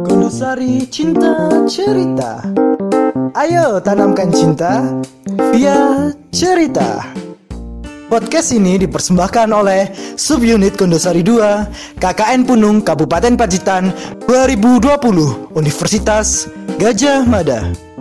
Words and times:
Kondosari 0.00 0.88
Cinta 0.88 1.48
Cerita. 1.68 2.40
Ayo 3.36 3.80
tanamkan 3.84 4.32
cinta 4.32 4.80
via 5.52 6.08
cerita. 6.32 7.04
Podcast 8.08 8.52
ini 8.52 8.76
dipersembahkan 8.80 9.48
oleh 9.52 9.88
Subunit 10.20 10.76
Kondosari 10.76 11.24
2 11.24 11.96
KKN 12.00 12.44
Punung 12.44 12.84
Kabupaten 12.84 13.36
Pacitan 13.36 13.88
2020 14.28 15.56
Universitas 15.56 16.48
Gajah 16.76 17.24
Mada 17.24 17.91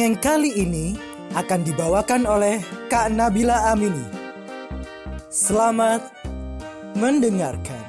Dongeng 0.00 0.16
kali 0.16 0.64
ini 0.64 0.96
akan 1.36 1.60
dibawakan 1.60 2.24
oleh 2.24 2.64
Kak 2.88 3.12
Nabila 3.12 3.68
Amini. 3.68 4.00
Selamat 5.28 6.00
mendengarkan. 6.96 7.84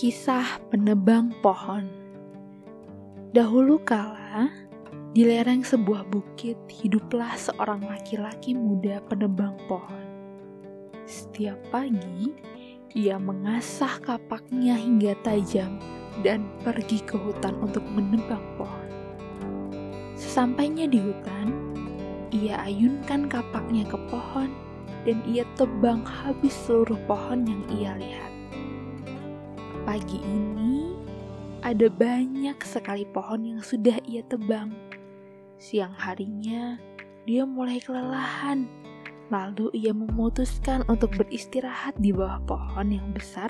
Kisah 0.00 0.64
penebang 0.72 1.28
pohon. 1.44 1.92
Dahulu 3.36 3.84
kala, 3.84 4.48
di 5.14 5.22
lereng 5.22 5.62
sebuah 5.62 6.10
bukit 6.10 6.58
hiduplah 6.66 7.38
seorang 7.38 7.86
laki-laki 7.86 8.50
muda 8.50 8.98
penebang 9.06 9.54
pohon. 9.70 10.02
Setiap 11.06 11.54
pagi, 11.70 12.34
ia 12.98 13.14
mengasah 13.22 14.02
kapaknya 14.02 14.74
hingga 14.74 15.14
tajam 15.22 15.78
dan 16.26 16.42
pergi 16.66 16.98
ke 17.06 17.14
hutan 17.14 17.54
untuk 17.62 17.86
menebang 17.86 18.42
pohon. 18.58 18.90
Sesampainya 20.18 20.90
di 20.90 20.98
hutan, 20.98 21.46
ia 22.34 22.58
ayunkan 22.66 23.30
kapaknya 23.30 23.86
ke 23.86 23.94
pohon 24.10 24.50
dan 25.06 25.22
ia 25.30 25.46
tebang 25.54 26.02
habis 26.02 26.58
seluruh 26.66 26.98
pohon 27.06 27.46
yang 27.46 27.62
ia 27.70 27.92
lihat. 28.02 28.32
Pagi 29.86 30.18
ini, 30.18 30.90
ada 31.62 31.86
banyak 31.86 32.58
sekali 32.66 33.06
pohon 33.06 33.46
yang 33.46 33.62
sudah 33.62 33.94
ia 34.10 34.26
tebang. 34.26 34.83
Siang 35.64 35.96
harinya, 35.96 36.76
dia 37.24 37.48
mulai 37.48 37.80
kelelahan. 37.80 38.68
Lalu 39.32 39.72
ia 39.72 39.96
memutuskan 39.96 40.84
untuk 40.92 41.16
beristirahat 41.16 41.96
di 41.96 42.12
bawah 42.12 42.36
pohon 42.44 42.92
yang 42.92 43.08
besar 43.16 43.48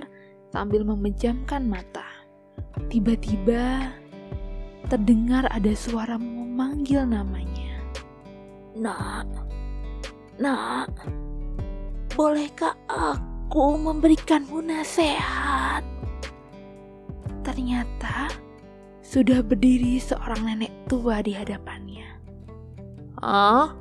sambil 0.54 0.86
memejamkan 0.86 1.66
mata. 1.66 2.06
Tiba-tiba, 2.86 3.90
terdengar 4.86 5.50
ada 5.50 5.74
suara 5.74 6.14
memanggil 6.14 7.02
namanya. 7.02 7.82
Nak, 8.78 9.26
nak, 10.38 10.94
bolehkah 12.14 12.78
aku 12.86 13.74
memberikanmu 13.74 14.62
nasihat? 14.62 15.82
Ternyata 17.42 18.30
sudah 19.02 19.42
berdiri 19.42 19.98
seorang 19.98 20.46
nenek 20.46 20.70
tua 20.86 21.18
di 21.26 21.34
hadapannya. 21.34 21.83
Ah, 23.24 23.72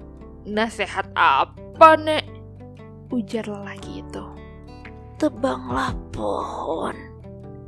nasihat 0.47 1.11
apa, 1.19 1.99
Nek? 1.99 2.23
Ujar 3.11 3.43
lelaki 3.43 3.99
itu. 3.99 4.23
Tebanglah 5.19 5.91
pohon 6.15 6.95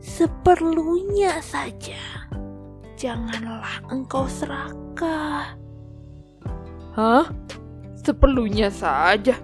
seperlunya 0.06 1.42
saja. 1.42 2.30
Janganlah 2.96 3.84
engkau 3.90 4.30
serakah. 4.30 5.58
Hah? 6.96 7.26
Seperlunya 8.00 8.70
saja? 8.70 9.36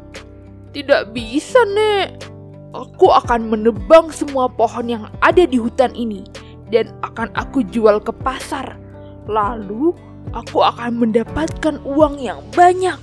Tidak 0.72 1.12
bisa, 1.12 1.60
Nek. 1.68 2.30
Aku 2.72 3.12
akan 3.12 3.52
menebang 3.52 4.08
semua 4.16 4.48
pohon 4.48 4.88
yang 4.88 5.12
ada 5.20 5.44
di 5.44 5.60
hutan 5.60 5.92
ini 5.92 6.24
dan 6.72 6.96
akan 7.04 7.28
aku 7.36 7.68
jual 7.68 8.00
ke 8.00 8.16
pasar. 8.24 8.80
Lalu 9.28 9.92
aku 10.32 10.64
akan 10.64 11.00
mendapatkan 11.00 11.80
uang 11.84 12.20
yang 12.20 12.40
banyak 12.56 12.98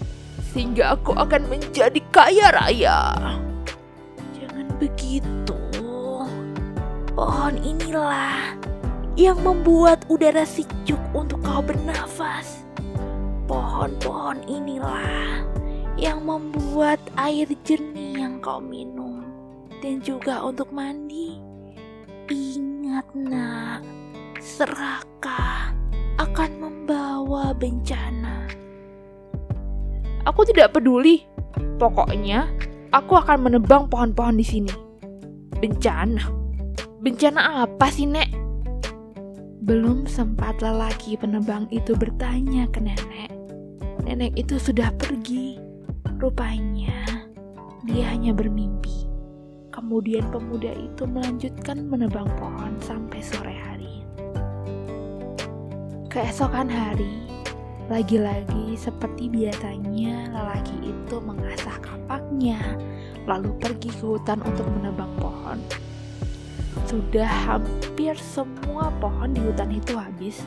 sehingga 0.53 0.97
aku 0.97 1.13
akan 1.15 1.47
menjadi 1.53 2.01
kaya 2.09 2.49
raya. 2.53 2.99
Jangan 4.37 4.67
begitu. 4.81 5.57
Pohon 7.13 7.55
inilah 7.61 8.55
yang 9.19 9.43
membuat 9.43 10.07
udara 10.07 10.47
sejuk 10.47 11.01
untuk 11.11 11.43
kau 11.43 11.59
bernafas. 11.59 12.63
Pohon-pohon 13.51 14.45
inilah 14.47 15.43
yang 15.99 16.23
membuat 16.23 17.03
air 17.19 17.51
jernih 17.67 18.23
yang 18.23 18.39
kau 18.39 18.63
minum 18.63 19.27
dan 19.83 19.99
juga 19.99 20.39
untuk 20.47 20.71
mandi. 20.71 21.43
Ingat 22.31 23.09
nak, 23.19 23.83
serakah 24.39 25.75
akan 26.19 26.51
membawa 26.63 26.98
bencana. 27.57 28.49
Aku 30.29 30.45
tidak 30.45 30.77
peduli. 30.77 31.25
Pokoknya, 31.79 32.51
aku 32.91 33.17
akan 33.17 33.49
menebang 33.49 33.87
pohon-pohon 33.89 34.37
di 34.37 34.47
sini. 34.47 34.73
Bencana? 35.59 36.23
Bencana 37.01 37.65
apa 37.65 37.87
sih, 37.89 38.05
Nek? 38.05 38.29
Belum 39.63 40.09
sempat 40.09 40.65
lelaki 40.65 41.15
penebang 41.21 41.69
itu 41.69 41.95
bertanya 41.95 42.67
ke 42.73 42.81
nenek. 42.81 43.31
Nenek 44.03 44.35
itu 44.35 44.57
sudah 44.57 44.91
pergi. 44.97 45.61
Rupanya, 46.19 47.07
dia 47.87 48.11
hanya 48.11 48.35
bermimpi. 48.35 49.07
Kemudian 49.71 50.27
pemuda 50.35 50.75
itu 50.75 51.07
melanjutkan 51.07 51.87
menebang 51.87 52.27
pohon 52.35 52.75
sampai 52.83 53.23
sore 53.23 53.55
hari. 53.55 53.68
Keesokan 56.09 56.73
hari, 56.73 57.29
lagi-lagi 57.93 58.81
seperti 58.81 59.29
biasanya 59.29 60.33
lelaki 60.33 60.89
itu 60.89 61.21
mengasah 61.21 61.77
kapaknya, 61.85 62.57
lalu 63.29 63.53
pergi 63.61 63.93
ke 63.93 64.17
hutan 64.17 64.41
untuk 64.41 64.65
menebang 64.73 65.13
pohon. 65.21 65.61
Sudah 66.89 67.29
hampir 67.29 68.17
semua 68.17 68.89
pohon 69.05 69.37
di 69.37 69.45
hutan 69.45 69.69
itu 69.69 70.01
habis, 70.01 70.41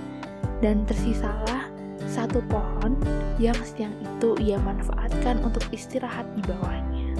dan 0.65 0.81
tersisalah 0.89 1.69
satu 2.09 2.41
pohon 2.49 2.97
yang 3.37 3.53
siang 3.61 3.93
itu 4.01 4.33
ia 4.41 4.57
manfaatkan 4.65 5.45
untuk 5.45 5.61
istirahat 5.69 6.25
di 6.33 6.41
bawahnya. 6.41 7.13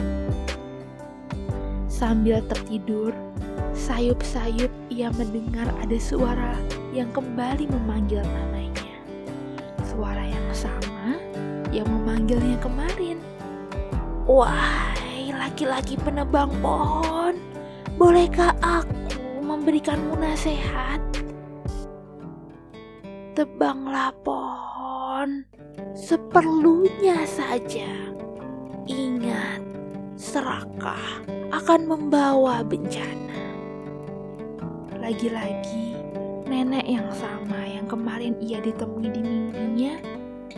Sambil 1.86 2.42
tertidur, 2.50 3.14
sayup-sayup 3.78 4.74
ia 4.90 5.14
mendengar 5.14 5.70
ada 5.78 5.98
suara 6.02 6.58
yang 6.92 7.10
kembali 7.16 7.72
memanggil 7.72 8.22
namanya. 8.24 8.96
Suara 9.88 10.24
yang 10.28 10.48
sama 10.52 11.16
yang 11.72 11.88
memanggilnya 11.88 12.60
kemarin. 12.60 13.20
Wahai 14.28 15.32
laki-laki 15.32 15.96
penebang 16.00 16.52
pohon, 16.60 17.40
bolehkah 17.96 18.54
aku 18.60 19.42
memberikanmu 19.44 20.20
nasihat? 20.20 21.00
Tebanglah 23.32 24.12
pohon 24.22 25.48
seperlunya 25.96 27.24
saja. 27.24 27.90
Ingat, 28.88 29.64
serakah 30.20 31.24
akan 31.52 31.82
membawa 31.88 32.64
bencana. 32.64 33.44
Lagi-lagi, 35.00 35.91
nenek 36.52 36.84
yang 36.84 37.08
sama 37.16 37.64
yang 37.64 37.88
kemarin 37.88 38.36
ia 38.44 38.60
ditemui 38.60 39.08
di 39.08 39.24
mimpinya 39.24 39.96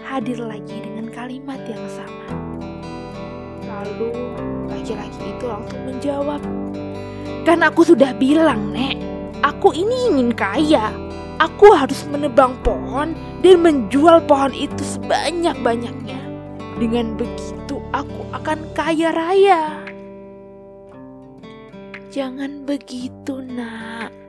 hadir 0.02 0.42
lagi 0.42 0.82
dengan 0.82 1.06
kalimat 1.14 1.62
yang 1.70 1.86
sama. 1.86 2.34
Lalu, 3.62 4.10
laki-laki 4.66 5.22
itu 5.22 5.46
langsung 5.46 5.82
menjawab, 5.86 6.42
"Kan 7.46 7.62
aku 7.62 7.86
sudah 7.86 8.10
bilang, 8.18 8.74
Nek, 8.74 8.98
aku 9.46 9.70
ini 9.78 10.10
ingin 10.10 10.34
kaya. 10.34 10.90
Aku 11.38 11.70
harus 11.78 12.02
menebang 12.10 12.58
pohon 12.66 13.14
dan 13.46 13.62
menjual 13.62 14.26
pohon 14.26 14.54
itu 14.54 14.82
sebanyak-banyaknya. 14.98 16.22
Dengan 16.82 17.14
begitu, 17.14 17.78
aku 17.94 18.22
akan 18.34 18.66
kaya 18.74 19.14
raya. 19.14 19.62
Jangan 22.10 22.66
begitu, 22.66 23.42
Nak. 23.46 24.23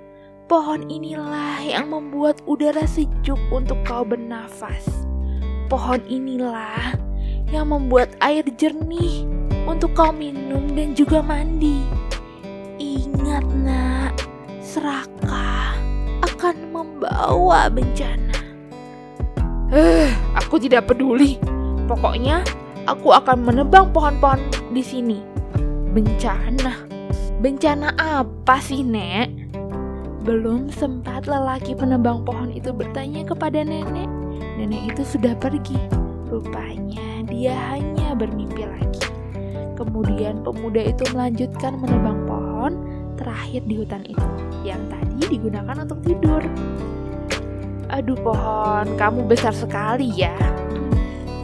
Pohon 0.55 0.87
inilah 0.87 1.67
yang 1.67 1.91
membuat 1.91 2.39
udara 2.47 2.87
sejuk 2.87 3.43
untuk 3.51 3.75
kau 3.83 4.07
bernafas. 4.07 4.87
Pohon 5.67 5.99
inilah 6.07 6.95
yang 7.51 7.75
membuat 7.75 8.15
air 8.23 8.47
jernih 8.55 9.27
untuk 9.67 9.99
kau 9.99 10.15
minum 10.15 10.71
dan 10.79 10.95
juga 10.95 11.27
mandi. 11.27 11.83
Ingat 12.79 13.43
nak, 13.67 14.15
serakah 14.63 15.75
akan 16.23 16.71
membawa 16.71 17.67
bencana. 17.67 18.39
Eh, 19.75 20.15
aku 20.39 20.63
tidak 20.63 20.87
peduli. 20.87 21.35
Pokoknya 21.91 22.47
aku 22.87 23.11
akan 23.11 23.43
menebang 23.43 23.91
pohon-pohon 23.91 24.71
di 24.71 24.87
sini. 24.87 25.19
Bencana? 25.91 26.87
Bencana 27.43 27.91
apa 27.99 28.63
sih, 28.63 28.87
Nek? 28.87 29.44
Belum 30.25 30.73
sempat 30.73 31.29
lelaki 31.29 31.77
penebang 31.77 32.25
pohon 32.25 32.49
itu 32.49 32.73
bertanya 32.73 33.29
kepada 33.29 33.61
nenek. 33.61 34.09
Nenek 34.57 34.97
itu 34.97 35.05
sudah 35.05 35.37
pergi. 35.37 35.77
Rupanya 36.33 37.29
dia 37.29 37.53
hanya 37.77 38.17
bermimpi 38.17 38.65
lagi. 38.65 39.05
Kemudian 39.77 40.41
pemuda 40.41 40.81
itu 40.81 41.05
melanjutkan 41.13 41.77
menebang 41.77 42.25
pohon 42.25 42.73
terakhir 43.21 43.69
di 43.69 43.85
hutan 43.85 44.01
itu 44.09 44.29
yang 44.65 44.81
tadi 44.89 45.29
digunakan 45.29 45.85
untuk 45.85 46.01
tidur. 46.01 46.41
Aduh 47.93 48.17
pohon, 48.17 48.97
kamu 48.97 49.29
besar 49.29 49.53
sekali 49.53 50.09
ya. 50.09 50.33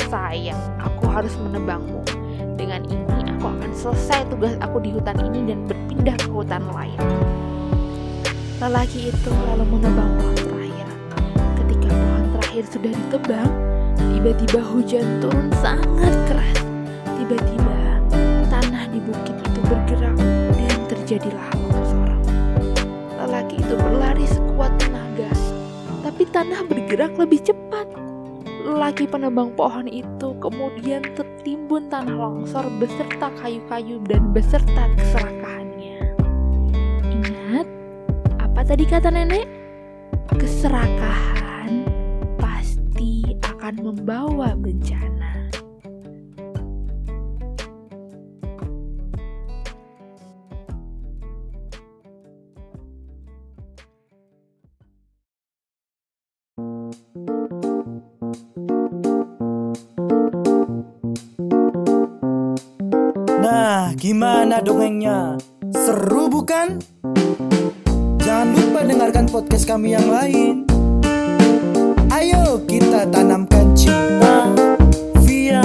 Sayang, 0.08 0.56
aku 0.80 1.04
harus 1.04 1.36
menebangmu. 1.36 2.00
Dengan 2.56 2.80
ini 2.88 3.28
aku 3.28 3.44
akan 3.44 3.76
selesai 3.76 4.24
tugas 4.32 4.56
aku 4.64 4.80
di 4.80 4.88
hutan 4.96 5.20
ini 5.20 5.52
dan 5.52 5.68
berpindah 5.68 6.16
ke 6.16 6.32
hutan 6.32 6.64
lain. 6.72 6.96
Lelaki 8.60 9.08
itu 9.08 9.32
lalu 9.48 9.64
menebang 9.72 10.20
pohon 10.20 10.36
terakhir. 10.36 10.88
Ketika 11.56 11.88
pohon 11.96 12.24
terakhir 12.36 12.64
sudah 12.68 12.92
ditebang, 12.92 13.50
tiba-tiba 13.96 14.60
hujan 14.60 15.06
turun 15.24 15.48
sangat 15.64 16.12
keras. 16.28 16.60
Tiba-tiba 17.16 18.04
tanah 18.52 18.84
di 18.92 19.00
bukit 19.00 19.32
itu 19.32 19.60
bergerak 19.64 20.12
dan 20.60 20.76
terjadilah 20.92 21.48
longsor. 21.56 22.10
Lelaki 23.16 23.64
itu 23.64 23.74
berlari 23.80 24.28
sekuat 24.28 24.76
tenaga, 24.76 25.32
tapi 26.04 26.28
tanah 26.28 26.60
bergerak 26.68 27.16
lebih 27.16 27.40
cepat. 27.40 27.88
Lelaki 28.60 29.08
penebang 29.08 29.56
pohon 29.56 29.88
itu 29.88 30.36
kemudian 30.36 31.00
tertimbun 31.16 31.88
tanah 31.88 32.12
longsor 32.12 32.68
beserta 32.76 33.32
kayu-kayu 33.40 34.04
dan 34.04 34.36
beserta 34.36 34.84
keserakahannya. 35.00 35.69
Tadi 38.70 38.86
kata 38.86 39.10
nenek? 39.10 39.50
Keserakahan 40.30 41.82
pasti 42.38 43.34
akan 43.42 43.74
membawa 43.82 44.54
bencana. 44.54 45.50
Nah, 63.42 63.90
gimana 63.98 64.62
dongengnya? 64.62 65.34
Seru 65.74 66.30
bukan? 66.30 66.99
Jangan 68.30 68.54
lupa 68.54 68.80
dengarkan 68.86 69.26
podcast 69.26 69.66
kami 69.66 69.90
yang 69.90 70.06
lain. 70.06 70.62
Ayo 72.14 72.62
kita 72.62 73.02
tanamkan 73.10 73.74
cinta 73.74 74.46
via 75.26 75.58